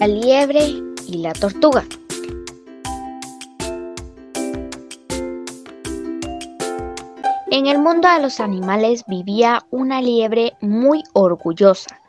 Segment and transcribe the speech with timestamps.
[0.00, 0.64] La liebre
[1.08, 1.84] y la tortuga.
[7.50, 12.00] En el mundo de los animales vivía una liebre muy orgullosa,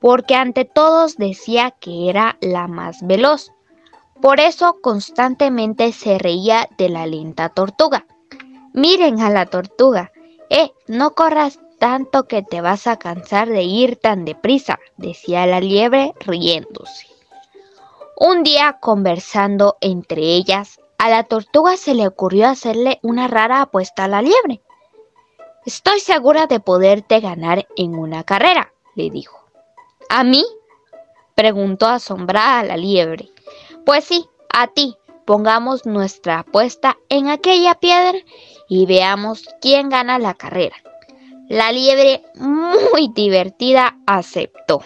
[0.00, 3.50] porque ante todos decía que era la más veloz.
[4.22, 8.06] Por eso constantemente se reía de la lenta tortuga.
[8.72, 10.12] Miren a la tortuga.
[10.48, 15.60] Eh, no corras tanto que te vas a cansar de ir tan deprisa, decía la
[15.60, 17.13] liebre riéndose.
[18.16, 24.04] Un día, conversando entre ellas, a la tortuga se le ocurrió hacerle una rara apuesta
[24.04, 24.62] a la liebre.
[25.66, 29.44] Estoy segura de poderte ganar en una carrera, le dijo.
[30.08, 30.44] ¿A mí?
[31.34, 33.30] preguntó asombrada la liebre.
[33.84, 34.96] Pues sí, a ti.
[35.24, 38.18] Pongamos nuestra apuesta en aquella piedra
[38.68, 40.76] y veamos quién gana la carrera.
[41.48, 44.82] La liebre, muy divertida, aceptó.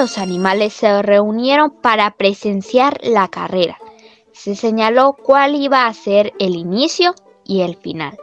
[0.00, 3.76] Los animales se reunieron para presenciar la carrera.
[4.32, 8.16] Se señaló cuál iba a ser el inicio y el final.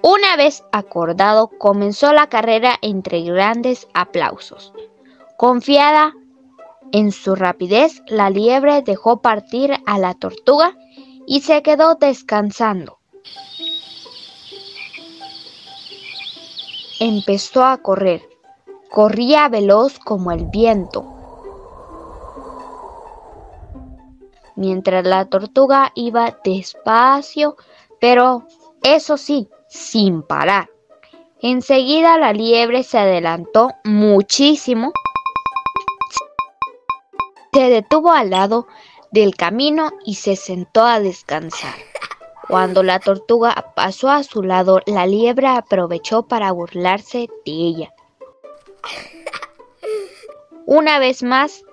[0.00, 4.72] Una vez acordado, comenzó la carrera entre grandes aplausos.
[5.36, 6.14] Confiada
[6.92, 10.76] en su rapidez, la liebre dejó partir a la tortuga
[11.26, 13.00] y se quedó descansando.
[17.00, 18.31] Empezó a correr.
[18.92, 21.06] Corría veloz como el viento.
[24.54, 27.56] Mientras la tortuga iba despacio,
[28.00, 28.46] pero
[28.82, 30.68] eso sí, sin parar.
[31.40, 34.92] Enseguida la liebre se adelantó muchísimo.
[37.54, 38.66] Se detuvo al lado
[39.10, 41.74] del camino y se sentó a descansar.
[42.46, 47.94] Cuando la tortuga pasó a su lado, la liebre aprovechó para burlarse de ella.
[50.66, 51.64] Una vez más,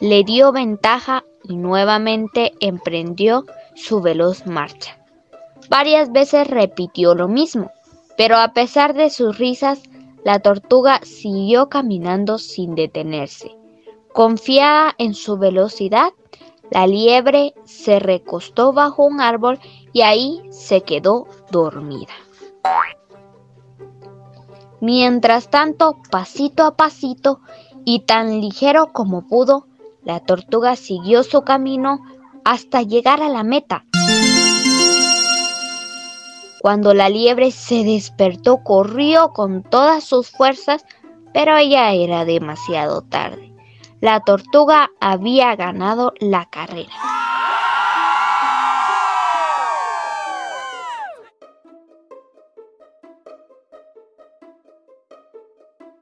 [0.00, 3.44] le dio ventaja y nuevamente emprendió
[3.74, 4.98] su veloz marcha.
[5.68, 7.70] Varias veces repitió lo mismo,
[8.16, 9.80] pero a pesar de sus risas,
[10.24, 13.56] la tortuga siguió caminando sin detenerse.
[14.12, 16.10] Confiada en su velocidad,
[16.70, 19.58] la liebre se recostó bajo un árbol
[19.92, 22.12] y ahí se quedó dormida.
[24.80, 27.40] Mientras tanto, pasito a pasito
[27.84, 29.66] y tan ligero como pudo,
[30.04, 32.00] la tortuga siguió su camino
[32.44, 33.84] hasta llegar a la meta.
[36.60, 40.84] Cuando la liebre se despertó, corrió con todas sus fuerzas,
[41.32, 43.52] pero ya era demasiado tarde.
[44.00, 46.92] La tortuga había ganado la carrera.